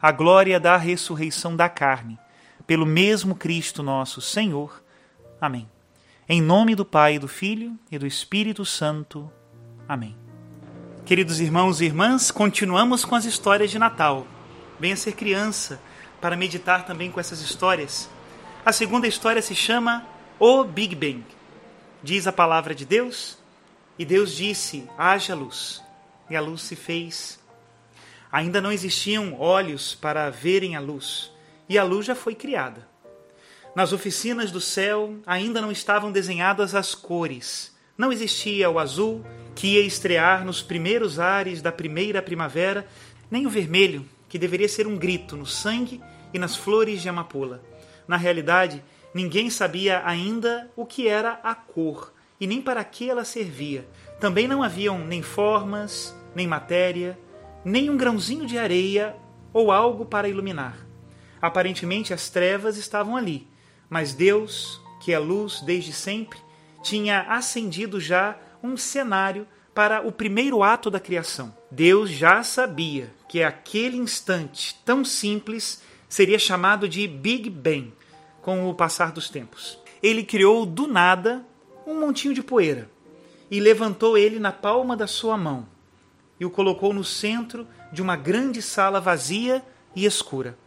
[0.00, 2.18] a glória da ressurreição da carne,
[2.66, 4.82] pelo mesmo Cristo nosso Senhor.
[5.40, 5.68] Amém.
[6.28, 9.30] Em nome do Pai, do Filho e do Espírito Santo.
[9.88, 10.16] Amém.
[11.04, 14.26] Queridos irmãos e irmãs, continuamos com as histórias de Natal.
[14.78, 15.80] Venha ser criança
[16.20, 18.08] para meditar também com essas histórias.
[18.64, 20.06] A segunda história se chama
[20.38, 21.24] O Big Bang.
[22.02, 23.36] Diz a palavra de Deus,
[23.98, 25.82] e Deus disse: haja luz.
[26.30, 27.39] E a luz se fez
[28.32, 31.32] Ainda não existiam olhos para verem a luz,
[31.68, 32.88] e a luz já foi criada.
[33.74, 37.74] Nas oficinas do céu ainda não estavam desenhadas as cores.
[37.96, 39.24] Não existia o azul,
[39.54, 42.86] que ia estrear nos primeiros ares da primeira primavera,
[43.30, 46.00] nem o vermelho, que deveria ser um grito no sangue
[46.32, 47.62] e nas flores de amapola.
[48.06, 48.82] Na realidade,
[49.14, 53.86] ninguém sabia ainda o que era a cor e nem para que ela servia.
[54.18, 57.18] Também não haviam nem formas, nem matéria,
[57.64, 59.16] nem um grãozinho de areia
[59.52, 60.76] ou algo para iluminar.
[61.40, 63.48] Aparentemente as trevas estavam ali,
[63.88, 66.38] mas Deus, que é luz desde sempre,
[66.82, 71.54] tinha acendido já um cenário para o primeiro ato da criação.
[71.70, 77.92] Deus já sabia que aquele instante tão simples seria chamado de Big Bang
[78.42, 79.78] com o passar dos tempos.
[80.02, 81.44] Ele criou do nada
[81.86, 82.90] um montinho de poeira
[83.50, 85.66] e levantou ele na palma da sua mão
[86.40, 89.62] e o colocou no centro de uma grande sala vazia
[89.94, 90.58] e escura.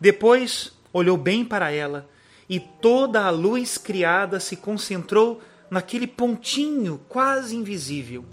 [0.00, 2.08] Depois olhou bem para ela
[2.48, 8.24] e toda a luz criada se concentrou naquele pontinho quase invisível.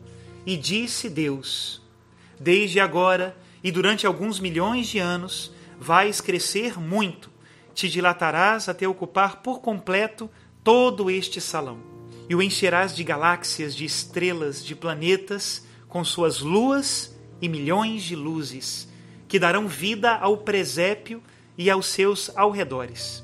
[0.45, 1.81] E disse Deus:
[2.39, 7.29] Desde agora e durante alguns milhões de anos vais crescer muito,
[7.75, 10.29] te dilatarás até ocupar por completo
[10.63, 11.79] todo este salão,
[12.27, 18.15] e o encherás de galáxias, de estrelas, de planetas com suas luas e milhões de
[18.15, 18.87] luzes,
[19.27, 21.21] que darão vida ao presépio
[21.57, 23.23] e aos seus alredores.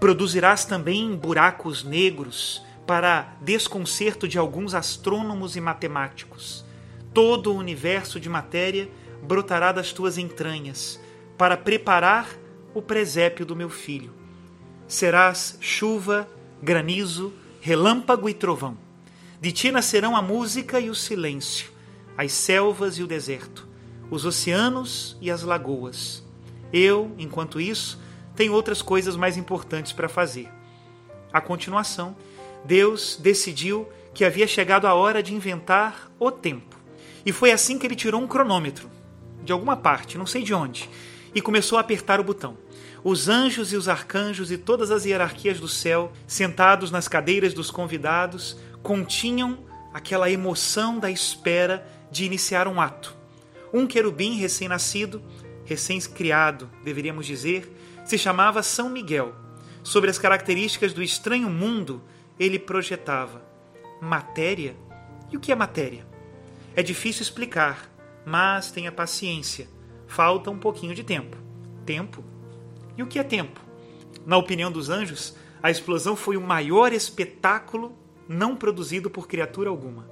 [0.00, 6.64] Produzirás também buracos negros para desconcerto de alguns astrônomos e matemáticos.
[7.14, 8.88] Todo o universo de matéria
[9.22, 11.00] brotará das tuas entranhas
[11.38, 12.28] para preparar
[12.74, 14.12] o presépio do meu filho.
[14.88, 16.28] Serás chuva,
[16.62, 18.76] granizo, relâmpago e trovão.
[19.40, 21.71] De ti nascerão a música e o silêncio
[22.16, 23.66] as selvas e o deserto,
[24.10, 26.22] os oceanos e as lagoas.
[26.72, 28.00] Eu, enquanto isso,
[28.34, 30.48] tenho outras coisas mais importantes para fazer.
[31.32, 32.16] A continuação,
[32.64, 36.76] Deus decidiu que havia chegado a hora de inventar o tempo.
[37.24, 38.90] E foi assim que ele tirou um cronômetro,
[39.42, 40.88] de alguma parte, não sei de onde,
[41.34, 42.56] e começou a apertar o botão.
[43.04, 47.70] Os anjos e os arcanjos e todas as hierarquias do céu, sentados nas cadeiras dos
[47.70, 49.58] convidados, continham
[49.92, 53.16] aquela emoção da espera de iniciar um ato.
[53.72, 55.22] Um querubim recém-nascido,
[55.64, 57.72] recém-criado, deveríamos dizer,
[58.04, 59.34] se chamava São Miguel.
[59.82, 62.02] Sobre as características do estranho mundo,
[62.38, 63.42] ele projetava
[64.00, 64.76] matéria.
[65.30, 66.06] E o que é matéria?
[66.76, 67.90] É difícil explicar,
[68.26, 69.66] mas tenha paciência.
[70.06, 71.38] Falta um pouquinho de tempo.
[71.86, 72.22] Tempo?
[72.96, 73.58] E o que é tempo?
[74.26, 77.96] Na opinião dos anjos, a explosão foi o maior espetáculo
[78.28, 80.11] não produzido por criatura alguma.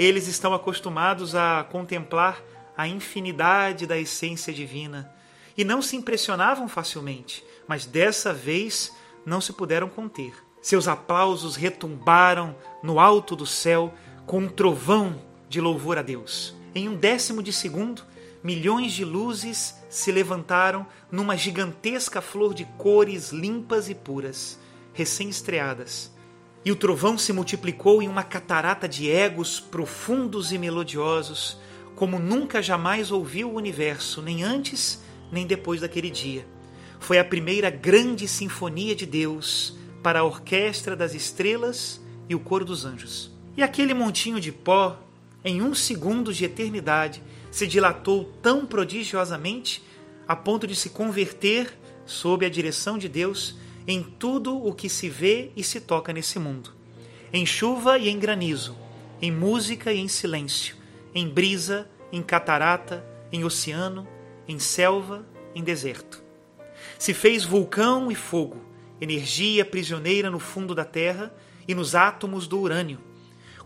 [0.00, 2.42] Eles estão acostumados a contemplar
[2.74, 5.12] a infinidade da essência divina
[5.54, 10.32] e não se impressionavam facilmente, mas dessa vez não se puderam conter.
[10.62, 13.92] Seus aplausos retumbaram no alto do céu
[14.24, 15.20] com um trovão
[15.50, 16.56] de louvor a Deus.
[16.74, 18.00] Em um décimo de segundo,
[18.42, 24.58] milhões de luzes se levantaram numa gigantesca flor de cores limpas e puras,
[24.94, 26.10] recém-estreadas.
[26.64, 31.56] E o trovão se multiplicou em uma catarata de egos profundos e melodiosos,
[31.96, 35.00] como nunca jamais ouviu o universo, nem antes
[35.32, 36.46] nem depois daquele dia.
[36.98, 42.64] Foi a primeira grande sinfonia de Deus para a orquestra das estrelas e o coro
[42.64, 43.30] dos anjos.
[43.56, 44.98] E aquele montinho de pó,
[45.44, 49.82] em um segundo de eternidade, se dilatou tão prodigiosamente
[50.28, 53.56] a ponto de se converter, sob a direção de Deus,
[53.86, 56.72] em tudo o que se vê e se toca nesse mundo.
[57.32, 58.76] Em chuva e em granizo,
[59.20, 60.76] em música e em silêncio,
[61.14, 64.06] em brisa, em catarata, em oceano,
[64.48, 65.24] em selva,
[65.54, 66.22] em deserto.
[66.98, 68.60] Se fez vulcão e fogo,
[69.00, 71.32] energia prisioneira no fundo da terra
[71.66, 72.98] e nos átomos do urânio.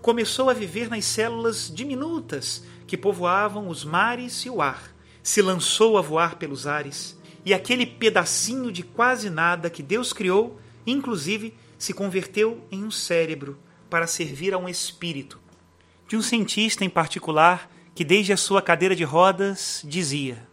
[0.01, 4.95] Começou a viver nas células diminutas que povoavam os mares e o ar.
[5.23, 10.59] Se lançou a voar pelos ares, e aquele pedacinho de quase nada que Deus criou,
[10.87, 13.59] inclusive, se converteu em um cérebro
[13.91, 15.39] para servir a um espírito.
[16.09, 20.47] De um cientista em particular que, desde a sua cadeira de rodas, dizia: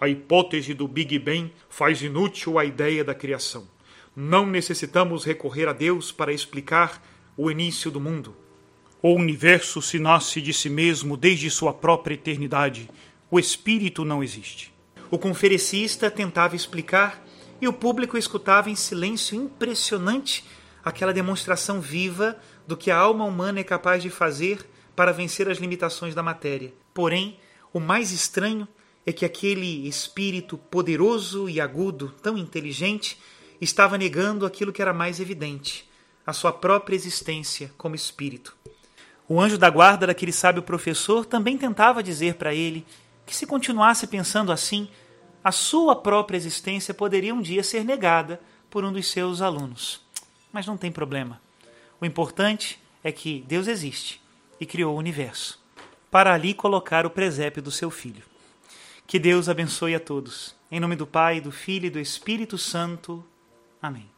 [0.00, 3.66] A hipótese do Big Bang faz inútil a ideia da criação.
[4.14, 7.02] Não necessitamos recorrer a Deus para explicar
[7.36, 8.36] o início do mundo.
[9.02, 12.90] O universo se nasce de si mesmo desde sua própria eternidade.
[13.30, 14.70] O espírito não existe.
[15.10, 17.20] O conferencista tentava explicar
[17.60, 20.44] e o público escutava em silêncio impressionante
[20.84, 24.64] aquela demonstração viva do que a alma humana é capaz de fazer
[24.94, 26.72] para vencer as limitações da matéria.
[26.94, 27.38] Porém,
[27.72, 28.68] o mais estranho
[29.04, 33.18] é que aquele espírito poderoso e agudo, tão inteligente,
[33.60, 35.90] estava negando aquilo que era mais evidente,
[36.24, 38.56] a sua própria existência como espírito.
[39.28, 42.86] O anjo da guarda daquele sábio professor também tentava dizer para ele
[43.30, 44.88] que, se continuasse pensando assim,
[45.42, 50.00] a sua própria existência poderia um dia ser negada por um dos seus alunos.
[50.52, 51.40] Mas não tem problema.
[52.00, 54.20] O importante é que Deus existe
[54.60, 55.60] e criou o universo
[56.10, 58.24] para ali colocar o presépio do seu filho.
[59.06, 60.56] Que Deus abençoe a todos.
[60.68, 63.24] Em nome do Pai, do Filho e do Espírito Santo.
[63.80, 64.10] Amém.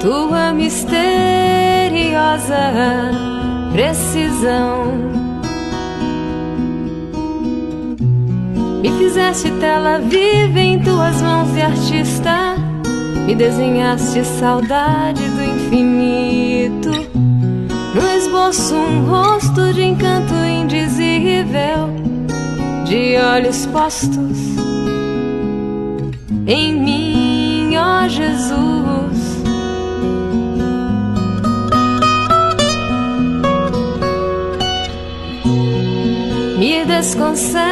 [0.00, 0.90] Tua misteriosa
[3.72, 4.86] precisão.
[8.82, 12.56] Me fizeste tela viva em tuas mãos de artista,
[13.24, 16.90] me desenhaste saudade do infinito.
[17.94, 21.88] No esboço, um rosto de encanto indizível,
[22.84, 24.52] de olhos postos
[26.54, 29.42] em mim, ó Jesus.
[36.58, 37.62] me desconcerta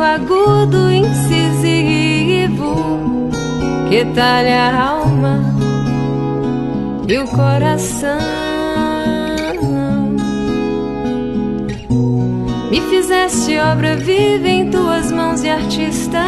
[0.00, 2.74] Agudo, incisivo,
[3.88, 5.40] que talha a alma
[7.08, 8.18] e o coração.
[12.70, 16.22] Me fizeste obra viva em tuas mãos de artista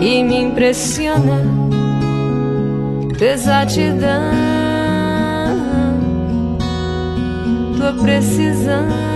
[0.00, 1.58] e me impressiona
[3.18, 4.30] tua exatidão,
[7.76, 9.07] tua precisão.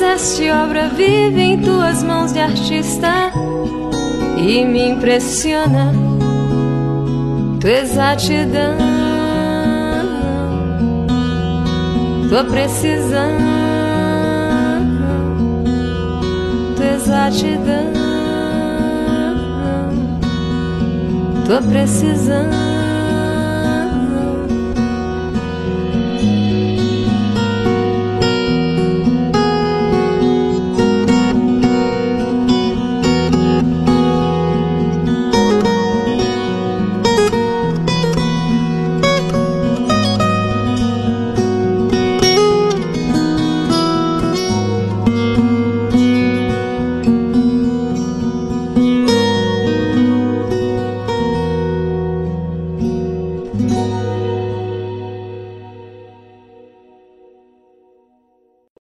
[0.00, 3.30] Fizeste obra viva em tuas mãos de artista
[4.38, 5.92] e me impressiona
[7.60, 8.78] tua exatidão,
[12.30, 13.30] tua precisão,
[16.76, 17.92] tua exatidão,
[21.44, 22.69] tua precisão.